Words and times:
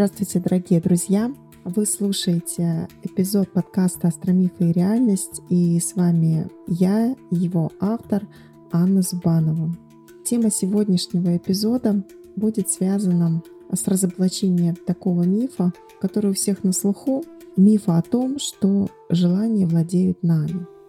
Здравствуйте, 0.00 0.40
дорогие 0.40 0.80
друзья! 0.80 1.30
Вы 1.62 1.84
слушаете 1.84 2.88
эпизод 3.02 3.52
подкаста 3.52 4.08
«Астромифы 4.08 4.70
и 4.70 4.72
реальность», 4.72 5.42
и 5.50 5.78
с 5.78 5.94
вами 5.94 6.48
я, 6.66 7.14
его 7.30 7.70
автор 7.80 8.26
Анна 8.72 9.02
Зубанова. 9.02 9.76
Тема 10.24 10.50
сегодняшнего 10.50 11.36
эпизода 11.36 12.02
будет 12.34 12.70
связана 12.70 13.42
с 13.70 13.86
разоблачением 13.86 14.74
такого 14.74 15.24
мифа, 15.24 15.70
который 16.00 16.30
у 16.30 16.34
всех 16.34 16.64
на 16.64 16.72
слуху, 16.72 17.22
мифа 17.58 17.98
о 17.98 18.02
том, 18.02 18.38
что 18.38 18.88
желания 19.10 19.66
владеют 19.66 20.22
нами– 20.22 20.66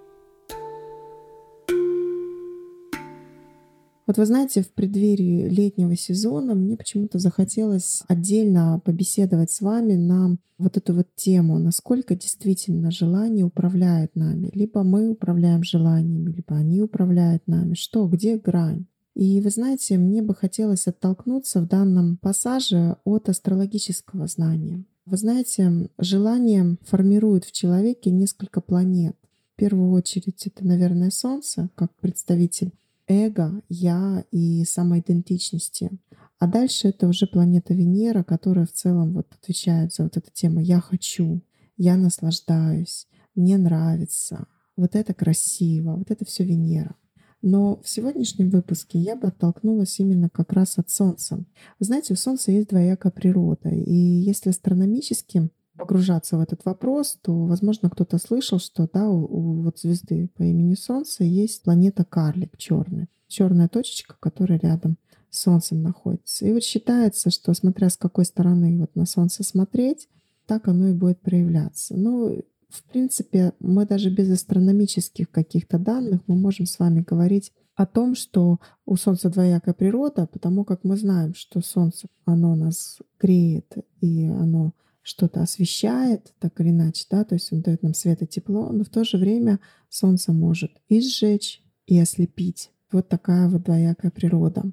Вот 4.11 4.17
вы 4.17 4.25
знаете, 4.25 4.61
в 4.61 4.73
преддверии 4.73 5.47
летнего 5.47 5.95
сезона 5.95 6.53
мне 6.53 6.75
почему-то 6.75 7.17
захотелось 7.17 8.03
отдельно 8.09 8.81
побеседовать 8.83 9.52
с 9.52 9.61
вами 9.61 9.93
на 9.93 10.35
вот 10.57 10.75
эту 10.75 10.95
вот 10.95 11.07
тему, 11.15 11.57
насколько 11.59 12.13
действительно 12.13 12.91
желание 12.91 13.45
управляет 13.45 14.13
нами. 14.17 14.52
Либо 14.53 14.83
мы 14.83 15.11
управляем 15.11 15.63
желаниями, 15.63 16.29
либо 16.29 16.57
они 16.57 16.81
управляют 16.81 17.47
нами. 17.47 17.73
Что, 17.73 18.05
где 18.05 18.35
грань? 18.35 18.83
И 19.16 19.39
вы 19.39 19.49
знаете, 19.49 19.97
мне 19.97 20.21
бы 20.21 20.35
хотелось 20.35 20.88
оттолкнуться 20.88 21.61
в 21.61 21.69
данном 21.69 22.17
пассаже 22.17 22.97
от 23.05 23.30
астрологического 23.30 24.27
знания. 24.27 24.83
Вы 25.05 25.16
знаете, 25.16 25.88
желание 25.97 26.75
формирует 26.81 27.45
в 27.45 27.53
человеке 27.53 28.11
несколько 28.11 28.59
планет. 28.59 29.16
В 29.53 29.55
первую 29.55 29.91
очередь 29.91 30.45
это, 30.47 30.67
наверное, 30.67 31.11
Солнце, 31.11 31.69
как 31.75 31.95
представитель 32.02 32.73
эго, 33.07 33.61
я 33.69 34.23
и 34.31 34.63
самоидентичности. 34.66 35.91
А 36.39 36.47
дальше 36.47 36.89
это 36.89 37.08
уже 37.08 37.27
планета 37.27 37.73
Венера, 37.73 38.23
которая 38.23 38.66
в 38.66 38.71
целом 38.71 39.13
вот 39.13 39.27
отвечает 39.31 39.93
за 39.93 40.03
вот 40.03 40.17
эту 40.17 40.31
тему 40.31 40.59
«я 40.59 40.80
хочу», 40.80 41.41
«я 41.77 41.97
наслаждаюсь», 41.97 43.08
«мне 43.35 43.58
нравится», 43.58 44.47
«вот 44.75 44.95
это 44.95 45.13
красиво», 45.13 45.95
вот 45.95 46.09
это 46.09 46.25
все 46.25 46.43
Венера. 46.43 46.95
Но 47.41 47.81
в 47.81 47.89
сегодняшнем 47.89 48.49
выпуске 48.49 48.99
я 48.99 49.15
бы 49.15 49.27
оттолкнулась 49.27 49.99
именно 49.99 50.30
как 50.30 50.53
раз 50.53 50.77
от 50.77 50.89
Солнца. 50.89 51.43
Вы 51.80 51.86
знаете, 51.86 52.13
у 52.13 52.15
Солнца 52.15 52.52
есть 52.52 52.69
двоякая 52.69 53.11
природа. 53.11 53.69
И 53.69 53.93
если 53.93 54.52
астрономически 54.52 55.49
погружаться 55.81 56.37
в 56.37 56.41
этот 56.41 56.63
вопрос, 56.65 57.17
то, 57.21 57.33
возможно, 57.45 57.89
кто-то 57.89 58.19
слышал, 58.19 58.59
что 58.59 58.87
да, 58.91 59.09
у, 59.09 59.25
у 59.25 59.61
вот 59.63 59.79
звезды 59.79 60.29
по 60.37 60.43
имени 60.43 60.75
Солнце 60.75 61.23
есть 61.23 61.63
планета 61.63 62.05
карлик 62.05 62.55
черный, 62.57 63.07
черная 63.27 63.67
точечка, 63.67 64.15
которая 64.19 64.59
рядом 64.59 64.97
с 65.31 65.41
Солнцем 65.41 65.81
находится. 65.81 66.45
И 66.45 66.53
вот 66.53 66.63
считается, 66.63 67.31
что 67.31 67.53
смотря 67.53 67.89
с 67.89 67.97
какой 67.97 68.25
стороны 68.25 68.77
вот 68.77 68.95
на 68.95 69.05
Солнце 69.05 69.43
смотреть, 69.43 70.07
так 70.45 70.67
оно 70.67 70.89
и 70.89 70.93
будет 70.93 71.19
проявляться. 71.21 71.95
Ну, 71.97 72.41
в 72.69 72.83
принципе, 72.83 73.53
мы 73.59 73.85
даже 73.85 74.09
без 74.09 74.29
астрономических 74.29 75.31
каких-то 75.31 75.79
данных 75.79 76.21
мы 76.27 76.35
можем 76.35 76.67
с 76.67 76.77
вами 76.77 77.02
говорить 77.02 77.52
о 77.75 77.87
том, 77.87 78.15
что 78.15 78.59
у 78.85 78.97
Солнца 78.97 79.29
двоякая 79.29 79.73
природа, 79.73 80.27
потому 80.27 80.63
как 80.63 80.83
мы 80.83 80.95
знаем, 80.95 81.33
что 81.33 81.61
Солнце, 81.61 82.07
оно 82.25 82.55
нас 82.55 82.99
греет 83.19 83.77
и 84.02 84.27
оно 84.27 84.73
что-то 85.02 85.41
освещает, 85.41 86.33
так 86.39 86.59
или 86.61 86.69
иначе, 86.69 87.05
да, 87.09 87.23
то 87.23 87.35
есть 87.35 87.52
он 87.52 87.61
дает 87.61 87.83
нам 87.83 87.94
свет 87.94 88.21
и 88.21 88.27
тепло, 88.27 88.69
но 88.71 88.83
в 88.83 88.89
то 88.89 89.03
же 89.03 89.17
время 89.17 89.59
солнце 89.89 90.31
может 90.31 90.71
и 90.89 91.02
сжечь, 91.02 91.63
и 91.88 91.99
ослепить. 91.99 92.71
Вот 92.91 93.09
такая 93.09 93.47
вот 93.49 93.63
двоякая 93.63 94.11
природа. 94.11 94.63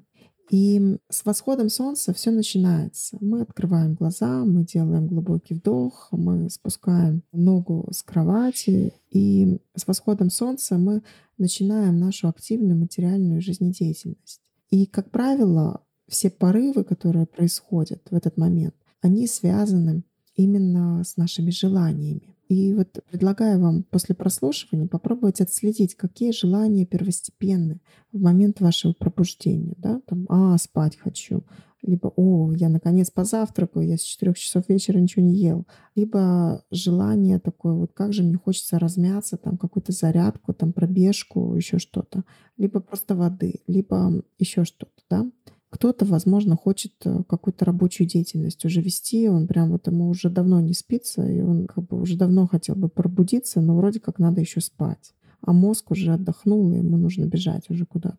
И 0.49 0.97
с 1.09 1.25
восходом 1.25 1.69
солнца 1.69 2.11
все 2.11 2.31
начинается. 2.31 3.17
Мы 3.21 3.41
открываем 3.41 3.93
глаза, 3.93 4.43
мы 4.45 4.65
делаем 4.65 5.07
глубокий 5.07 5.53
вдох, 5.53 6.07
мы 6.11 6.49
спускаем 6.49 7.23
ногу 7.31 7.87
с 7.91 8.01
кровати, 8.01 8.93
и 9.11 9.59
с 9.75 9.85
восходом 9.85 10.31
солнца 10.31 10.77
мы 10.79 11.03
начинаем 11.37 11.99
нашу 11.99 12.27
активную 12.27 12.77
материальную 12.77 13.41
жизнедеятельность. 13.41 14.41
И, 14.71 14.87
как 14.87 15.11
правило, 15.11 15.83
все 16.07 16.31
порывы, 16.31 16.83
которые 16.83 17.27
происходят 17.27 18.01
в 18.09 18.15
этот 18.15 18.37
момент, 18.37 18.75
они 19.01 19.27
связаны 19.27 20.03
именно 20.39 21.03
с 21.03 21.17
нашими 21.17 21.51
желаниями. 21.51 22.35
И 22.47 22.73
вот 22.73 22.87
предлагаю 23.11 23.59
вам 23.59 23.83
после 23.83 24.15
прослушивания 24.15 24.87
попробовать 24.87 25.41
отследить, 25.41 25.95
какие 25.95 26.31
желания 26.31 26.85
первостепенны 26.85 27.79
в 28.11 28.19
момент 28.19 28.59
вашего 28.59 28.93
пробуждения. 28.93 29.75
Да? 29.77 30.01
Там, 30.07 30.25
а, 30.29 30.57
спать 30.57 30.97
хочу. 30.97 31.43
Либо, 31.81 32.11
о, 32.15 32.51
я 32.53 32.67
наконец 32.69 33.11
позавтракаю, 33.11 33.87
я 33.87 33.97
с 33.97 34.01
4 34.01 34.33
часов 34.33 34.67
вечера 34.67 34.97
ничего 34.97 35.23
не 35.23 35.35
ел. 35.35 35.65
Либо 35.95 36.63
желание 36.71 37.39
такое, 37.39 37.73
вот 37.73 37.93
как 37.93 38.13
же 38.13 38.23
мне 38.23 38.35
хочется 38.35 38.79
размяться, 38.79 39.37
там 39.37 39.57
какую-то 39.57 39.91
зарядку, 39.91 40.53
там 40.53 40.73
пробежку, 40.73 41.55
еще 41.55 41.79
что-то. 41.79 42.23
Либо 42.57 42.79
просто 42.79 43.15
воды, 43.15 43.61
либо 43.67 44.23
еще 44.39 44.65
что-то. 44.65 45.01
Да? 45.09 45.25
Кто-то, 45.69 46.05
возможно, 46.05 46.55
хочет 46.55 46.93
э, 47.05 47.23
какую-то 47.27 47.65
рабочую 47.65 48.07
деятельность 48.07 48.65
уже 48.65 48.81
вести, 48.81 49.29
он 49.29 49.47
прям 49.47 49.69
вот 49.69 49.85
ему 49.87 50.09
уже 50.09 50.29
давно 50.29 50.59
не 50.61 50.73
спится, 50.73 51.25
и 51.27 51.41
он 51.41 51.67
как 51.67 51.85
бы 51.87 52.01
уже 52.01 52.17
давно 52.17 52.47
хотел 52.47 52.75
бы 52.75 52.89
пробудиться, 52.89 53.61
но 53.61 53.75
вроде 53.75 53.99
как 53.99 54.17
надо 54.17 54.41
еще 54.41 54.61
спать. 54.61 55.13
А 55.41 55.53
мозг 55.53 55.91
уже 55.91 56.13
отдохнул, 56.13 56.71
и 56.71 56.77
ему 56.77 56.97
нужно 56.97 57.25
бежать 57.25 57.69
уже 57.69 57.85
куда-то. 57.85 58.17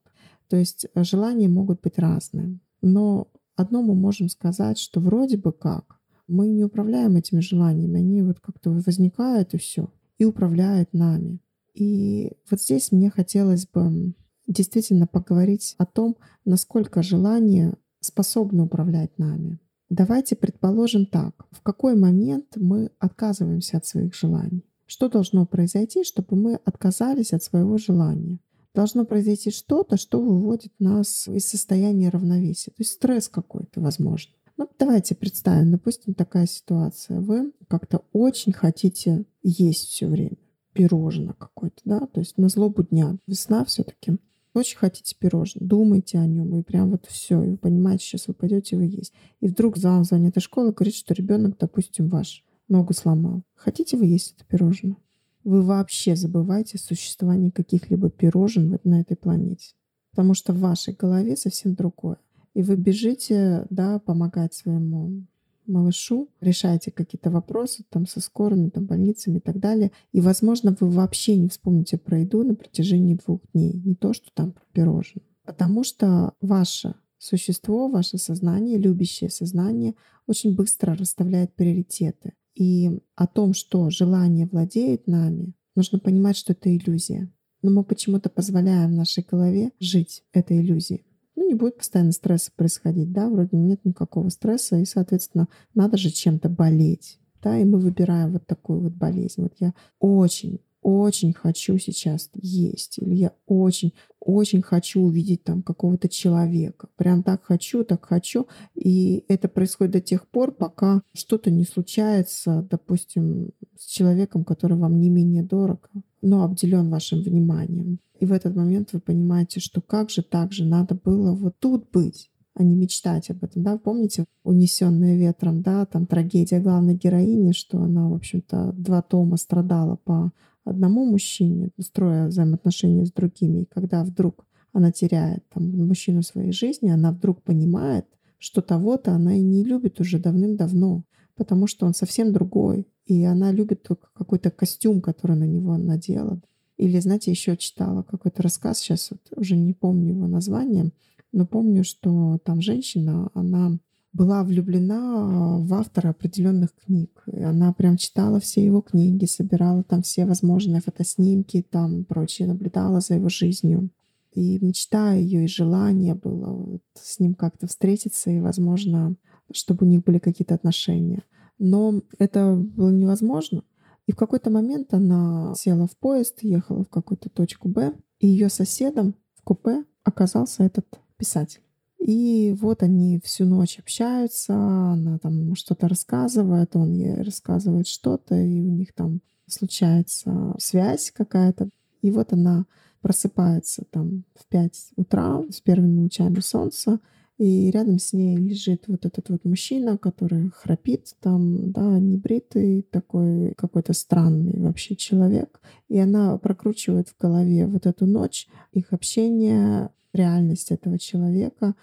То 0.49 0.57
есть 0.57 0.87
э, 0.95 1.03
желания 1.03 1.49
могут 1.49 1.81
быть 1.81 1.99
разные. 1.99 2.61
Но 2.83 3.29
одно 3.57 3.83
мы 3.83 3.95
можем 3.95 4.29
сказать, 4.29 4.79
что 4.79 5.01
вроде 5.01 5.37
бы 5.37 5.53
как 5.53 6.01
мы 6.29 6.49
не 6.49 6.63
управляем 6.65 7.17
этими 7.17 7.41
желаниями, 7.41 7.99
они 7.99 8.23
вот 8.23 8.39
как-то 8.39 8.71
возникают 8.71 9.55
и 9.55 9.59
все, 9.59 9.93
и 10.19 10.25
управляют 10.25 10.93
нами. 10.93 11.41
И 11.75 12.33
вот 12.49 12.61
здесь 12.61 12.93
мне 12.93 13.11
хотелось 13.11 13.67
бы 13.67 14.15
действительно 14.51 15.07
поговорить 15.07 15.75
о 15.79 15.87
том, 15.87 16.17
насколько 16.45 17.03
желание 17.03 17.75
способно 18.01 18.65
управлять 18.65 19.19
нами. 19.19 19.59
Давайте 19.89 20.37
предположим 20.37 21.07
так, 21.07 21.47
в 21.51 21.63
какой 21.63 21.97
момент 21.97 22.57
мы 22.57 22.91
отказываемся 22.99 23.79
от 23.79 23.87
своих 23.87 24.15
желаний. 24.15 24.65
Что 24.87 25.09
должно 25.09 25.47
произойти, 25.47 26.05
чтобы 26.05 26.37
мы 26.37 26.55
отказались 26.65 27.33
от 27.33 27.43
своего 27.43 27.79
желания? 27.79 28.39
Должно 28.75 29.05
произойти 29.05 29.51
что-то, 29.51 29.97
что 29.97 30.21
выводит 30.21 30.73
нас 30.79 31.27
из 31.29 31.47
состояния 31.47 32.09
равновесия, 32.09 32.71
то 32.71 32.81
есть 32.81 32.93
стресс 32.93 33.29
какой-то, 33.29 33.81
возможно. 33.81 34.33
Ну, 34.57 34.69
давайте 34.79 35.15
представим, 35.15 35.73
допустим, 35.73 36.15
такая 36.15 36.47
ситуация. 36.47 37.21
Вы 37.21 37.53
как-то 37.67 38.03
очень 38.13 38.53
хотите 38.53 39.25
есть 39.43 39.89
все 39.89 40.07
время 40.07 40.37
пирожное 40.73 41.35
какое-то, 41.35 41.81
да, 41.85 42.01
то 42.07 42.21
есть 42.21 42.39
на 42.39 42.49
злобу 42.49 42.85
дня. 42.85 43.17
Весна 43.27 43.65
все-таки 43.65 44.19
очень 44.55 44.79
хотите 44.79 45.15
пирожное, 45.19 45.67
думайте 45.67 46.19
о 46.19 46.27
нем, 46.27 46.57
и 46.57 46.63
прям 46.63 46.91
вот 46.91 47.07
все, 47.07 47.43
и 47.43 47.51
вы 47.51 47.57
понимаете, 47.57 48.05
сейчас 48.05 48.29
вы 48.29 48.35
пойдете 48.35 48.77
вы 48.77 48.85
есть. 48.85 49.13
И 49.41 49.47
вдруг 49.47 49.77
зам 49.77 50.05
звонит 50.05 50.37
из 50.37 50.43
школы, 50.43 50.73
говорит, 50.73 50.95
что 50.95 51.15
ребенок, 51.15 51.57
допустим, 51.59 52.09
ваш 52.09 52.45
ногу 52.69 52.93
сломал. 52.93 53.43
Хотите 53.55 53.97
вы 53.97 54.07
есть 54.07 54.35
это 54.37 54.45
пирожное? 54.45 54.97
Вы 55.45 55.63
вообще 55.63 56.17
забываете 56.17 56.77
о 56.77 56.81
существовании 56.81 57.51
каких-либо 57.51 58.11
пирожен 58.11 58.79
на 58.85 59.01
этой 59.01 59.17
планете. 59.17 59.75
Потому 60.11 60.35
что 60.35 60.53
в 60.53 60.61
вашей 60.61 60.95
голове 60.95 61.37
совсем 61.37 61.75
другое. 61.75 62.19
И 62.55 62.63
вы 62.63 62.77
бежите, 62.77 63.67
да, 63.71 64.01
помогать 64.01 64.55
своему 64.55 65.25
малышу, 65.67 66.29
решаете 66.41 66.91
какие-то 66.91 67.31
вопросы 67.31 67.85
там 67.91 68.07
со 68.07 68.21
скорыми, 68.21 68.71
там 68.71 68.87
больницами 68.87 69.39
и 69.39 69.41
так 69.41 69.59
далее. 69.59 69.93
И, 70.13 70.21
возможно, 70.21 70.77
вы 70.79 70.89
вообще 70.91 71.37
не 71.37 71.49
вспомните 71.49 71.99
про 71.99 72.21
еду 72.21 72.43
на 72.45 72.55
протяжении 72.55 73.15
двух 73.15 73.41
дней. 73.53 73.81
Не 73.85 73.95
то, 73.95 74.13
что 74.13 74.31
там 74.35 74.53
про 74.53 74.63
пирожные. 74.73 75.25
Потому 75.45 75.85
что 75.85 76.35
ваше 76.41 76.95
существо, 77.19 77.89
ваше 77.89 78.19
сознание, 78.19 78.79
любящее 78.79 79.31
сознание 79.31 79.95
очень 80.27 80.55
быстро 80.55 80.95
расставляет 80.95 81.55
приоритеты. 81.55 82.35
И 82.55 82.91
о 83.15 83.27
том, 83.27 83.55
что 83.55 83.91
желание 83.91 84.47
владеет 84.47 85.07
нами, 85.07 85.55
нужно 85.75 85.99
понимать, 85.99 86.37
что 86.37 86.53
это 86.53 86.75
иллюзия. 86.75 87.33
Но 87.63 87.71
мы 87.71 87.85
почему-то 87.85 88.31
позволяем 88.31 88.95
нашей 88.95 89.25
голове 89.29 89.73
жить 89.79 90.25
этой 90.33 90.61
иллюзией 90.61 91.05
не 91.51 91.55
будет 91.55 91.77
постоянно 91.77 92.13
стресса 92.13 92.51
происходить, 92.55 93.13
да, 93.13 93.29
вроде 93.29 93.57
нет 93.57 93.85
никакого 93.85 94.29
стресса, 94.29 94.77
и, 94.77 94.85
соответственно, 94.85 95.49
надо 95.75 95.97
же 95.97 96.11
чем-то 96.11 96.49
болеть, 96.49 97.19
да, 97.43 97.59
и 97.59 97.65
мы 97.65 97.79
выбираем 97.79 98.33
вот 98.33 98.47
такую 98.47 98.81
вот 98.81 98.93
болезнь. 98.93 99.43
Вот 99.43 99.55
я 99.59 99.75
очень 99.99 100.61
очень 100.83 101.35
хочу 101.35 101.77
сейчас 101.79 102.31
есть, 102.35 102.99
или 102.99 103.15
я 103.15 103.33
очень, 103.47 103.93
очень 104.19 104.63
хочу 104.63 105.03
увидеть 105.03 105.45
там 105.45 105.63
какого-то 105.63 106.09
человека. 106.09 106.89
Прям 106.97 107.23
так 107.23 107.45
хочу, 107.45 107.85
так 107.85 108.07
хочу. 108.07 108.47
И 108.75 109.25
это 109.29 109.49
происходит 109.49 109.93
до 109.93 110.01
тех 110.01 110.27
пор, 110.27 110.53
пока 110.53 111.03
что-то 111.13 111.51
не 111.51 111.65
случается, 111.65 112.67
допустим, 112.71 113.51
с 113.79 113.87
человеком, 113.87 114.45
который 114.45 114.79
вам 114.79 115.01
не 115.01 115.11
менее 115.11 115.43
дорог, 115.43 115.91
но 116.23 116.45
обделен 116.45 116.89
вашим 116.89 117.21
вниманием. 117.21 117.99
И 118.21 118.27
в 118.27 118.33
этот 118.33 118.55
момент 118.55 118.93
вы 118.93 119.01
понимаете, 119.01 119.61
что 119.61 119.81
как 119.81 120.11
же 120.11 120.23
так 120.23 120.53
же 120.53 120.65
надо 120.65 120.95
было 120.95 121.35
вот 121.35 121.59
тут 121.59 121.91
быть. 121.91 122.31
а 122.55 122.63
не 122.63 122.75
мечтать 122.75 123.31
об 123.31 123.43
этом, 123.43 123.63
да. 123.63 123.79
Помните 123.79 124.25
«Унесенная 124.45 125.17
ветром», 125.17 125.63
да, 125.63 125.87
там 125.87 126.07
трагедия 126.07 126.61
главной 126.61 126.95
героини, 126.95 127.53
что 127.53 127.79
она, 127.81 128.09
в 128.09 128.15
общем-то, 128.15 128.73
два 128.77 129.03
тома 129.03 129.37
страдала 129.37 129.97
по 129.97 130.33
одному 130.65 131.07
мужчине, 131.07 131.71
строя 131.81 132.27
взаимоотношения 132.27 133.07
с 133.07 133.13
другими. 133.13 133.63
И 133.63 133.65
когда 133.67 134.05
вдруг 134.05 134.45
она 134.73 134.93
теряет 134.93 135.49
там, 135.49 135.71
мужчину 135.87 136.23
своей 136.23 136.53
жизни, 136.53 136.91
она 136.91 137.13
вдруг 137.13 137.43
понимает, 137.43 138.07
что 138.39 138.61
того-то 138.63 139.13
она 139.13 139.37
и 139.37 139.43
не 139.43 139.65
любит 139.65 140.01
уже 140.01 140.19
давным-давно, 140.19 141.05
потому 141.37 141.67
что 141.67 141.87
он 141.87 141.95
совсем 141.95 142.33
другой. 142.33 142.87
И 143.07 143.25
она 143.25 143.53
любит 143.53 143.83
только 143.83 144.09
какой-то 144.13 144.51
костюм, 144.51 145.01
который 145.01 145.37
на 145.37 145.45
него 145.47 145.77
надела. 145.79 146.41
Или, 146.81 146.99
знаете, 146.99 147.31
еще 147.31 147.59
читала 147.59 148.03
какой-то 148.03 148.43
рассказ, 148.43 148.79
сейчас 148.79 149.11
вот 149.11 149.21
уже 149.37 149.55
не 149.55 149.75
помню 149.75 150.15
его 150.15 150.27
название, 150.27 150.93
но 151.31 151.47
помню, 151.47 151.85
что 151.85 152.39
там 152.43 152.63
женщина, 152.63 153.31
она 153.35 153.79
была 154.15 154.43
влюблена 154.45 155.59
в 155.59 155.75
автора 155.75 156.09
определенных 156.09 156.71
книг. 156.75 157.23
И 157.27 157.43
она 157.43 157.75
прям 157.75 157.99
читала 157.99 158.41
все 158.41 158.65
его 158.65 158.81
книги, 158.81 159.27
собирала 159.27 159.83
там 159.83 160.01
все 160.01 160.25
возможные 160.25 160.81
фотоснимки, 160.81 161.67
там 161.69 162.05
прочее, 162.05 162.49
наблюдала 162.49 163.01
за 163.01 163.17
его 163.17 163.29
жизнью. 163.29 163.91
И 164.33 164.59
мечта 164.65 165.13
ее 165.13 165.45
и 165.45 165.49
желание 165.49 166.15
было 166.15 166.51
вот 166.51 166.83
с 166.95 167.21
ним 167.21 167.35
как-то 167.35 167.67
встретиться 167.67 168.31
и, 168.31 168.41
возможно, 168.41 169.17
чтобы 169.53 169.85
у 169.85 169.89
них 169.89 170.03
были 170.03 170.19
какие-то 170.19 170.55
отношения. 170.55 171.25
Но 171.59 172.01
это 172.19 172.55
было 172.55 172.91
невозможно. 172.91 173.65
И 174.11 174.13
в 174.13 174.17
какой-то 174.17 174.51
момент 174.51 174.93
она 174.93 175.55
села 175.55 175.87
в 175.87 175.97
поезд, 175.97 176.43
ехала 176.43 176.83
в 176.83 176.89
какую-то 176.89 177.29
точку 177.29 177.69
Б, 177.69 177.95
и 178.19 178.27
ее 178.27 178.49
соседом 178.49 179.15
в 179.37 179.43
купе 179.43 179.85
оказался 180.03 180.65
этот 180.65 180.99
писатель. 181.17 181.61
И 182.01 182.53
вот 182.61 182.83
они 182.83 183.21
всю 183.23 183.45
ночь 183.45 183.79
общаются, 183.79 184.53
она 184.53 185.19
там 185.19 185.55
что-то 185.55 185.87
рассказывает, 185.87 186.75
он 186.75 186.95
ей 186.95 187.23
рассказывает 187.23 187.87
что-то, 187.87 188.35
и 188.35 188.61
у 188.61 188.73
них 188.73 188.93
там 188.95 189.21
случается 189.47 190.57
связь 190.59 191.13
какая-то. 191.13 191.69
И 192.03 192.11
вот 192.11 192.33
она 192.33 192.67
просыпается 193.03 193.85
там 193.93 194.25
в 194.35 194.45
5 194.49 194.95
утра 194.97 195.45
с 195.51 195.61
первыми 195.61 196.01
лучами 196.01 196.41
солнца, 196.41 196.99
и 197.41 197.71
рядом 197.71 197.99
с 197.99 198.13
ней 198.13 198.37
лежит 198.37 198.85
вот 198.87 199.07
этот 199.07 199.31
вот 199.31 199.47
мужчина, 199.47 199.97
который 199.97 200.51
храпит 200.51 201.15
там, 201.21 201.73
да, 201.73 201.99
небритый, 201.99 202.83
такой 202.83 203.55
какой-то 203.55 203.95
странный 203.95 204.61
вообще 204.61 204.95
человек. 204.95 205.63
И 205.89 205.97
она 205.99 206.37
прокручивает 206.37 207.09
в 207.09 207.17
голове 207.19 207.67
вот 207.67 207.87
эту 207.87 208.05
ночь, 208.05 208.47
их 208.73 208.93
общение, 208.93 209.89
реальность 210.13 210.71
этого 210.71 210.99
человека. 210.99 211.77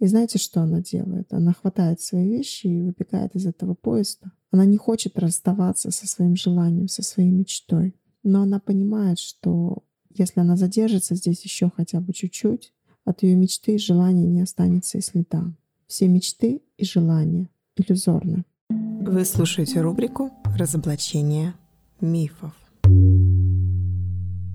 И 0.00 0.06
знаете, 0.08 0.40
что 0.40 0.62
она 0.62 0.80
делает? 0.80 1.32
Она 1.32 1.52
хватает 1.52 2.00
свои 2.00 2.28
вещи 2.28 2.66
и 2.66 2.82
выбегает 2.82 3.36
из 3.36 3.46
этого 3.46 3.74
поезда. 3.74 4.32
Она 4.50 4.64
не 4.64 4.78
хочет 4.78 5.16
расставаться 5.16 5.92
со 5.92 6.08
своим 6.08 6.34
желанием, 6.34 6.88
со 6.88 7.04
своей 7.04 7.30
мечтой. 7.30 7.94
Но 8.24 8.42
она 8.42 8.58
понимает, 8.58 9.20
что 9.20 9.84
если 10.12 10.40
она 10.40 10.56
задержится 10.56 11.14
здесь 11.14 11.44
еще 11.44 11.70
хотя 11.70 12.00
бы 12.00 12.12
чуть-чуть, 12.12 12.72
от 13.04 13.22
ее 13.22 13.36
мечты 13.36 13.74
и 13.74 13.78
желания 13.78 14.26
не 14.26 14.42
останется 14.42 14.98
и 14.98 15.00
следа. 15.00 15.52
Все 15.86 16.08
мечты 16.08 16.62
и 16.76 16.84
желания 16.84 17.48
иллюзорны. 17.76 18.44
Вы 18.68 19.24
слушаете 19.24 19.80
рубрику 19.80 20.30
«Разоблачение 20.56 21.54
мифов». 22.00 22.52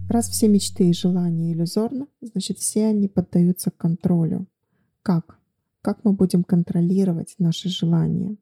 Раз 0.10 0.28
все 0.28 0.48
мечты 0.48 0.90
и 0.90 0.94
желания 0.94 1.54
иллюзорны, 1.54 2.07
значит 2.22 2.57
все 2.57 2.88
они 2.88 3.07
поддаются 3.07 3.69
контролю. 3.69 4.48
Как? 5.04 5.38
Как 5.81 6.04
мы 6.04 6.13
будем 6.13 6.44
контролировать 6.44 7.36
наши 7.38 7.69
желания? 7.69 8.36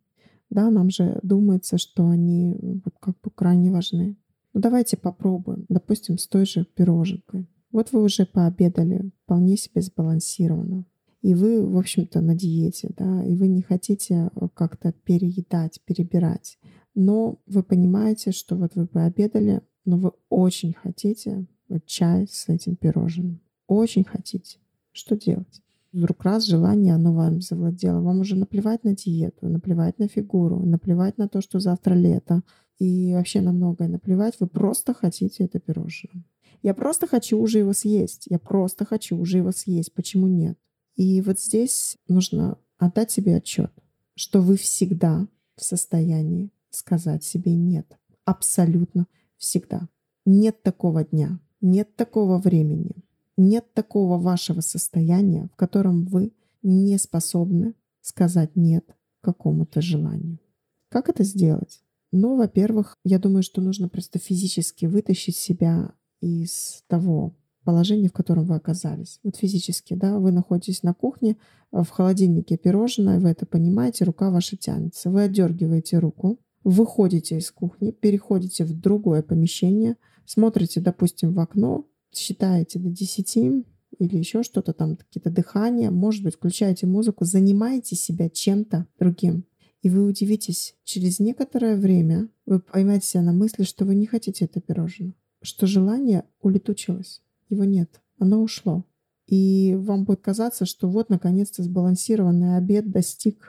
Да, 0.49 0.69
нам 0.69 0.89
же 0.89 1.19
думается, 1.23 1.77
что 1.77 2.07
они 2.07 2.81
вот 2.85 2.93
как 3.01 3.19
бы 3.21 3.29
крайне 3.29 3.71
важны. 3.71 4.15
Ну 4.53 4.61
давайте 4.61 4.95
попробуем, 4.95 5.65
допустим, 5.67 6.17
с 6.17 6.27
той 6.27 6.45
же 6.45 6.63
пироженкой. 6.63 7.49
Вот 7.71 7.91
вы 7.91 8.03
уже 8.03 8.25
пообедали 8.25 9.11
вполне 9.23 9.57
себе 9.57 9.81
сбалансированно. 9.81 10.85
И 11.21 11.33
вы, 11.33 11.65
в 11.65 11.77
общем-то, 11.77 12.21
на 12.21 12.35
диете, 12.35 12.91
да, 12.95 13.23
и 13.25 13.35
вы 13.35 13.47
не 13.47 13.61
хотите 13.61 14.29
э, 14.33 14.47
как-то 14.53 14.93
переедать, 14.93 15.81
перебирать. 15.83 16.57
Но 16.95 17.39
вы 17.47 17.63
понимаете, 17.63 18.31
что 18.31 18.55
вот 18.55 18.75
вы 18.75 18.87
пообедали, 18.87 19.61
но 19.83 19.97
вы 19.97 20.11
очень 20.29 20.73
хотите 20.73 21.45
вот 21.67 21.85
чай 21.85 22.27
с 22.29 22.47
этим 22.49 22.75
пирожным. 22.75 23.41
Очень 23.67 24.03
хотите. 24.03 24.59
Что 24.91 25.17
делать? 25.17 25.61
Вдруг 25.91 26.23
раз 26.23 26.45
желание, 26.45 26.93
оно 26.93 27.13
вам 27.13 27.41
завладело. 27.41 28.01
Вам 28.01 28.19
уже 28.19 28.35
наплевать 28.35 28.83
на 28.83 28.95
диету, 28.95 29.47
наплевать 29.47 29.99
на 29.99 30.07
фигуру, 30.07 30.59
наплевать 30.65 31.17
на 31.17 31.27
то, 31.27 31.41
что 31.41 31.59
завтра 31.59 31.93
лето. 31.93 32.43
И 32.77 33.13
вообще 33.13 33.41
на 33.41 33.51
многое 33.51 33.87
наплевать. 33.87 34.35
Вы 34.39 34.47
просто 34.47 34.93
хотите 34.93 35.45
это 35.45 35.59
пирожное. 35.59 36.23
Я 36.61 36.73
просто 36.73 37.07
хочу 37.07 37.39
уже 37.39 37.59
его 37.59 37.73
съесть. 37.73 38.25
Я 38.29 38.39
просто 38.39 38.85
хочу 38.85 39.17
уже 39.17 39.37
его 39.37 39.51
съесть. 39.51 39.93
Почему 39.93 40.27
нет? 40.27 40.57
И 40.95 41.21
вот 41.21 41.39
здесь 41.39 41.97
нужно 42.07 42.57
отдать 42.77 43.11
себе 43.11 43.37
отчет, 43.37 43.71
что 44.15 44.41
вы 44.41 44.57
всегда 44.57 45.27
в 45.55 45.63
состоянии 45.63 46.51
сказать 46.69 47.23
себе 47.23 47.55
нет. 47.55 47.97
Абсолютно 48.25 49.07
всегда. 49.37 49.89
Нет 50.25 50.61
такого 50.63 51.03
дня, 51.03 51.39
нет 51.61 51.95
такого 51.95 52.39
времени, 52.39 53.03
нет 53.37 53.73
такого 53.73 54.17
вашего 54.17 54.61
состояния, 54.61 55.49
в 55.53 55.55
котором 55.55 56.05
вы 56.05 56.33
не 56.63 56.97
способны 56.97 57.75
сказать 58.01 58.55
нет 58.55 58.95
какому-то 59.21 59.81
желанию. 59.81 60.39
Как 60.89 61.09
это 61.09 61.23
сделать? 61.23 61.83
Ну, 62.11 62.37
во-первых, 62.37 62.97
я 63.03 63.19
думаю, 63.19 63.43
что 63.43 63.61
нужно 63.61 63.89
просто 63.89 64.19
физически 64.19 64.85
вытащить 64.85 65.35
себя 65.35 65.93
из 66.21 66.83
того 66.87 67.35
положения, 67.67 68.07
в 68.07 68.13
котором 68.13 68.45
вы 68.45 68.55
оказались. 68.55 69.19
Вот 69.23 69.35
физически, 69.35 69.93
да, 69.93 70.19
вы 70.19 70.31
находитесь 70.31 70.83
на 70.83 70.93
кухне, 70.93 71.35
в 71.71 71.89
холодильнике 71.89 72.55
пирожное, 72.55 73.19
вы 73.19 73.29
это 73.29 73.45
понимаете, 73.45 74.05
рука 74.05 74.31
ваша 74.31 74.55
тянется. 74.55 75.09
Вы 75.09 75.23
отдергиваете 75.23 75.99
руку, 75.99 76.39
выходите 76.63 77.37
из 77.37 77.51
кухни, 77.51 77.91
переходите 77.91 78.63
в 78.63 78.73
другое 78.79 79.21
помещение, 79.21 79.97
смотрите, 80.25 80.79
допустим, 80.79 81.33
в 81.33 81.39
окно, 81.41 81.85
считаете 82.13 82.79
до 82.79 82.89
10 82.89 83.35
или 83.35 84.17
еще 84.17 84.43
что-то 84.43 84.71
там, 84.71 84.95
какие-то 84.95 85.29
дыхания, 85.29 85.91
может 85.91 86.23
быть, 86.23 86.35
включаете 86.35 86.87
музыку, 86.87 87.25
занимаете 87.25 87.97
себя 87.97 88.29
чем-то 88.29 88.87
другим. 88.97 89.43
И 89.81 89.89
вы 89.89 90.05
удивитесь, 90.05 90.75
через 90.85 91.19
некоторое 91.19 91.75
время 91.75 92.29
вы 92.45 92.61
поймаете 92.61 93.07
себя 93.07 93.23
на 93.23 93.33
мысли, 93.33 93.63
что 93.63 93.83
вы 93.83 93.95
не 93.95 94.05
хотите 94.05 94.45
это 94.45 94.61
пирожное 94.61 95.13
что 95.47 95.65
желание 95.65 96.25
улетучилось, 96.41 97.21
его 97.47 97.63
нет, 97.63 98.01
оно 98.19 98.41
ушло. 98.41 98.83
И 99.27 99.75
вам 99.79 100.03
будет 100.03 100.21
казаться, 100.21 100.65
что 100.65 100.89
вот 100.89 101.09
наконец-то 101.09 101.63
сбалансированный 101.63 102.57
обед 102.57 102.91
достиг 102.91 103.41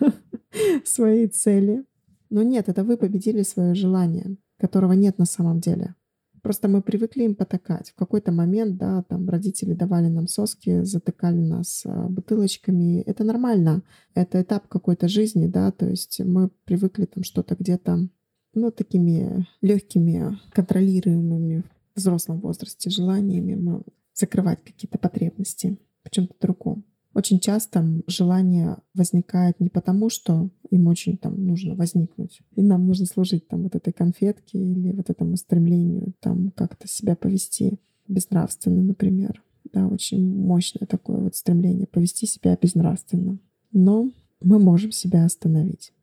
своей 0.84 1.26
цели. 1.26 1.84
Но 2.30 2.42
нет, 2.42 2.68
это 2.68 2.84
вы 2.84 2.96
победили 2.96 3.42
свое 3.42 3.74
желание, 3.74 4.36
которого 4.58 4.92
нет 4.92 5.18
на 5.18 5.24
самом 5.24 5.60
деле. 5.60 5.96
Просто 6.40 6.68
мы 6.68 6.82
привыкли 6.82 7.24
им 7.24 7.34
потакать. 7.34 7.90
В 7.90 7.94
какой-то 7.96 8.30
момент, 8.30 8.76
да, 8.76 9.02
там 9.08 9.28
родители 9.28 9.72
давали 9.72 10.08
нам 10.08 10.28
соски, 10.28 10.82
затыкали 10.82 11.40
нас 11.40 11.82
а, 11.86 12.06
бутылочками. 12.08 13.00
Это 13.00 13.24
нормально. 13.24 13.82
Это 14.14 14.42
этап 14.42 14.68
какой-то 14.68 15.08
жизни, 15.08 15.46
да, 15.46 15.72
то 15.72 15.86
есть 15.88 16.20
мы 16.20 16.50
привыкли 16.64 17.06
там 17.06 17.24
что-то 17.24 17.56
где-то 17.58 18.08
ну, 18.54 18.70
такими 18.70 19.46
легкими, 19.60 20.38
контролируемыми 20.52 21.64
в 21.94 21.98
взрослом 21.98 22.40
возрасте 22.40 22.90
желаниями 22.90 23.82
закрывать 24.14 24.62
какие-то 24.64 24.98
потребности 24.98 25.78
в 26.04 26.10
чем-то 26.10 26.34
другом. 26.40 26.84
Очень 27.14 27.38
часто 27.38 27.86
желание 28.08 28.78
возникает 28.92 29.60
не 29.60 29.68
потому, 29.68 30.10
что 30.10 30.50
им 30.70 30.88
очень 30.88 31.16
там 31.16 31.46
нужно 31.46 31.76
возникнуть, 31.76 32.40
и 32.56 32.62
нам 32.62 32.86
нужно 32.86 33.06
служить 33.06 33.46
там 33.46 33.62
вот 33.62 33.76
этой 33.76 33.92
конфетке 33.92 34.58
или 34.58 34.90
вот 34.90 35.10
этому 35.10 35.36
стремлению 35.36 36.12
там 36.18 36.50
как-то 36.50 36.88
себя 36.88 37.14
повести 37.14 37.78
безнравственно, 38.08 38.82
например. 38.82 39.42
Да, 39.72 39.86
очень 39.86 40.26
мощное 40.26 40.86
такое 40.86 41.20
вот 41.20 41.36
стремление 41.36 41.86
повести 41.86 42.26
себя 42.26 42.58
безнравственно. 42.60 43.38
Но 43.72 44.10
мы 44.42 44.58
можем 44.58 44.92
себя 44.92 45.24
остановить. 45.24 45.93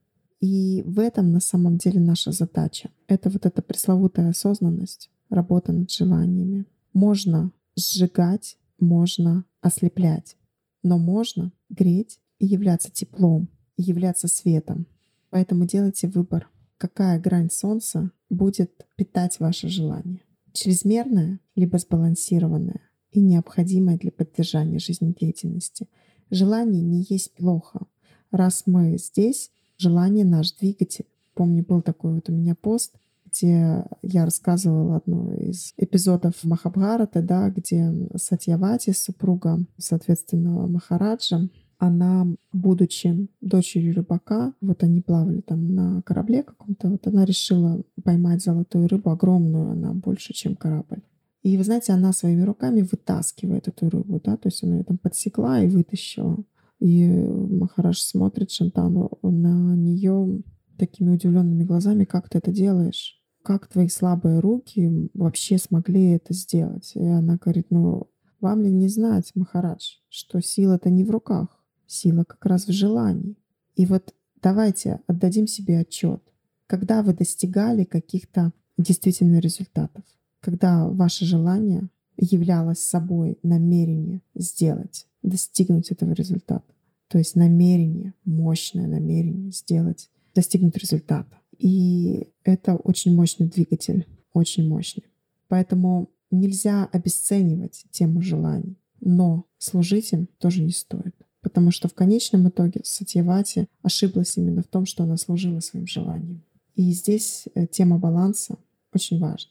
И 0.41 0.81
в 0.85 0.99
этом 0.99 1.31
на 1.31 1.39
самом 1.39 1.77
деле 1.77 1.99
наша 1.99 2.31
задача. 2.31 2.89
Это 3.07 3.29
вот 3.29 3.45
эта 3.45 3.61
пресловутая 3.61 4.31
осознанность, 4.31 5.09
работа 5.29 5.71
над 5.71 5.91
желаниями. 5.91 6.65
Можно 6.93 7.51
сжигать, 7.75 8.57
можно 8.79 9.45
ослеплять, 9.61 10.35
но 10.81 10.97
можно 10.97 11.53
греть 11.69 12.19
и 12.39 12.47
являться 12.47 12.91
теплом, 12.91 13.49
и 13.77 13.83
являться 13.83 14.27
светом. 14.27 14.87
Поэтому 15.29 15.67
делайте 15.67 16.07
выбор, 16.07 16.49
какая 16.77 17.19
грань 17.19 17.51
солнца 17.51 18.11
будет 18.31 18.87
питать 18.95 19.39
ваше 19.39 19.69
желание. 19.69 20.23
Чрезмерное, 20.53 21.39
либо 21.55 21.77
сбалансированное 21.77 22.81
и 23.11 23.21
необходимое 23.21 23.97
для 23.97 24.11
поддержания 24.11 24.79
жизнедеятельности. 24.79 25.87
Желание 26.31 26.81
не 26.81 27.05
есть 27.07 27.35
плохо. 27.35 27.85
Раз 28.31 28.63
мы 28.65 28.97
здесь, 28.97 29.51
желание 29.81 30.25
наш 30.25 30.53
двигатель. 30.53 31.05
Помню, 31.33 31.65
был 31.67 31.81
такой 31.81 32.13
вот 32.15 32.29
у 32.29 32.33
меня 32.33 32.55
пост, 32.55 32.95
где 33.25 33.85
я 34.01 34.25
рассказывала 34.25 34.97
одно 34.97 35.33
из 35.33 35.73
эпизодов 35.77 36.33
Махабхарата, 36.43 37.21
да, 37.21 37.49
где 37.49 37.91
Сатьявати, 38.15 38.91
супруга, 38.91 39.59
соответственно, 39.77 40.67
Махараджа, 40.67 41.49
она, 41.77 42.27
будучи 42.53 43.27
дочерью 43.41 43.95
рыбака, 43.95 44.53
вот 44.61 44.83
они 44.83 45.01
плавали 45.01 45.41
там 45.41 45.73
на 45.73 46.01
корабле 46.03 46.43
каком-то, 46.43 46.89
вот 46.89 47.07
она 47.07 47.25
решила 47.25 47.81
поймать 48.03 48.43
золотую 48.43 48.87
рыбу, 48.87 49.09
огромную, 49.09 49.71
она 49.71 49.93
больше, 49.93 50.33
чем 50.33 50.55
корабль. 50.55 51.01
И 51.41 51.57
вы 51.57 51.63
знаете, 51.63 51.93
она 51.93 52.13
своими 52.13 52.43
руками 52.43 52.81
вытаскивает 52.81 53.67
эту 53.67 53.89
рыбу, 53.89 54.21
да, 54.23 54.37
то 54.37 54.47
есть 54.47 54.63
она 54.63 54.77
ее 54.77 54.83
там 54.83 54.99
подсекла 54.99 55.59
и 55.59 55.67
вытащила. 55.67 56.37
И 56.81 57.07
Махараш 57.07 58.01
смотрит 58.01 58.49
Шантану 58.49 59.19
на 59.21 59.75
нее 59.75 60.41
такими 60.77 61.11
удивленными 61.11 61.63
глазами, 61.63 62.05
как 62.05 62.27
ты 62.27 62.39
это 62.39 62.51
делаешь? 62.51 63.21
Как 63.43 63.67
твои 63.67 63.87
слабые 63.87 64.39
руки 64.39 65.09
вообще 65.13 65.59
смогли 65.59 66.09
это 66.09 66.33
сделать? 66.33 66.91
И 66.95 67.05
она 67.05 67.37
говорит, 67.37 67.67
ну, 67.69 68.09
вам 68.39 68.63
ли 68.63 68.71
не 68.71 68.87
знать, 68.87 69.31
Махарадж, 69.35 69.97
что 70.09 70.41
сила-то 70.41 70.89
не 70.89 71.03
в 71.03 71.11
руках, 71.11 71.63
Сила 71.85 72.23
как 72.23 72.45
раз 72.45 72.67
в 72.67 72.71
желании. 72.71 73.37
И 73.75 73.85
вот 73.85 74.15
давайте 74.41 75.01
отдадим 75.07 75.45
себе 75.45 75.79
отчет, 75.79 76.23
когда 76.65 77.03
вы 77.03 77.13
достигали 77.13 77.83
каких-то 77.83 78.53
действительно 78.77 79.39
результатов, 79.39 80.03
когда 80.39 80.87
ваше 80.87 81.25
желание 81.25 81.89
являлось 82.25 82.79
собой 82.79 83.37
намерение 83.43 84.21
сделать, 84.35 85.07
достигнуть 85.23 85.91
этого 85.91 86.11
результата. 86.13 86.63
То 87.07 87.17
есть 87.17 87.35
намерение, 87.35 88.13
мощное 88.23 88.87
намерение 88.87 89.51
сделать, 89.51 90.09
достигнуть 90.33 90.77
результата. 90.77 91.37
И 91.57 92.29
это 92.43 92.75
очень 92.75 93.13
мощный 93.15 93.47
двигатель, 93.47 94.07
очень 94.33 94.67
мощный. 94.67 95.03
Поэтому 95.47 96.09
нельзя 96.29 96.85
обесценивать 96.85 97.85
тему 97.91 98.21
желаний, 98.21 98.77
но 99.01 99.45
служить 99.57 100.13
им 100.13 100.27
тоже 100.37 100.63
не 100.63 100.71
стоит. 100.71 101.15
Потому 101.41 101.71
что 101.71 101.87
в 101.87 101.93
конечном 101.93 102.47
итоге 102.47 102.81
Сатьявати 102.83 103.67
ошиблась 103.81 104.37
именно 104.37 104.61
в 104.61 104.67
том, 104.67 104.85
что 104.85 105.03
она 105.03 105.17
служила 105.17 105.59
своим 105.59 105.87
желаниям. 105.87 106.43
И 106.75 106.91
здесь 106.91 107.47
э, 107.55 107.67
тема 107.67 107.97
баланса 107.97 108.57
очень 108.93 109.19
важна. 109.19 109.49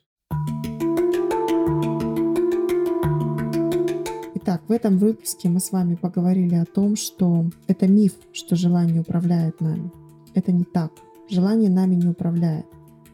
Итак, 4.51 4.63
в 4.67 4.73
этом 4.73 4.99
выпуске 4.99 5.49
мы 5.49 5.61
с 5.61 5.71
вами 5.71 5.95
поговорили 5.95 6.57
о 6.57 6.65
том, 6.65 6.97
что 6.97 7.49
это 7.69 7.87
миф, 7.87 8.15
что 8.33 8.57
желание 8.57 9.03
управляет 9.03 9.61
нами. 9.61 9.93
Это 10.35 10.51
не 10.51 10.65
так. 10.65 10.91
Желание 11.29 11.71
нами 11.71 11.95
не 11.95 12.09
управляет. 12.09 12.67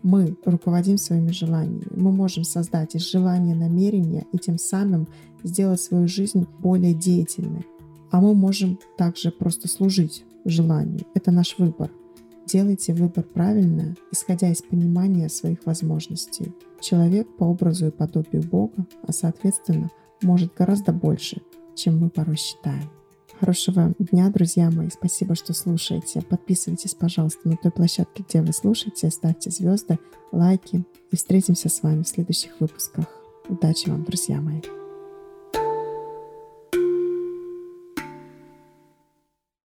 Мы 0.02 0.34
руководим 0.46 0.96
своими 0.96 1.32
желаниями. 1.32 1.88
Мы 1.94 2.10
можем 2.10 2.42
создать 2.44 2.94
из 2.94 3.10
желания 3.10 3.54
намерения 3.54 4.24
и 4.32 4.38
тем 4.38 4.56
самым 4.56 5.08
сделать 5.42 5.82
свою 5.82 6.08
жизнь 6.08 6.46
более 6.58 6.94
деятельной 6.94 7.66
а 8.10 8.20
мы 8.22 8.34
можем 8.34 8.78
также 8.96 9.30
просто 9.30 9.68
служить 9.68 10.24
желанию. 10.46 11.02
Это 11.12 11.32
наш 11.32 11.58
выбор. 11.58 11.90
Делайте 12.46 12.94
выбор 12.94 13.24
правильно, 13.24 13.94
исходя 14.10 14.50
из 14.50 14.62
понимания 14.62 15.28
своих 15.28 15.66
возможностей. 15.66 16.54
Человек 16.80 17.28
по 17.36 17.44
образу 17.44 17.88
и 17.88 17.90
подобию 17.90 18.42
Бога, 18.42 18.86
а 19.06 19.12
соответственно, 19.12 19.90
может 20.22 20.54
гораздо 20.54 20.92
больше, 20.92 21.42
чем 21.74 21.98
мы 21.98 22.10
порой 22.10 22.36
считаем. 22.36 22.90
Хорошего 23.38 23.94
дня, 23.98 24.30
друзья 24.30 24.70
мои. 24.70 24.88
Спасибо, 24.88 25.34
что 25.34 25.52
слушаете. 25.52 26.22
Подписывайтесь, 26.22 26.94
пожалуйста, 26.94 27.48
на 27.48 27.56
той 27.56 27.70
площадке, 27.70 28.24
где 28.26 28.40
вы 28.40 28.52
слушаете. 28.52 29.10
Ставьте 29.10 29.50
звезды, 29.50 29.98
лайки. 30.32 30.84
И 31.10 31.16
встретимся 31.16 31.68
с 31.68 31.82
вами 31.82 32.02
в 32.02 32.08
следующих 32.08 32.58
выпусках. 32.60 33.06
Удачи 33.48 33.90
вам, 33.90 34.04
друзья 34.04 34.40
мои. 34.40 34.60